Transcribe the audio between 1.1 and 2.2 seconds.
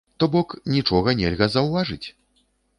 нельга заўважыць?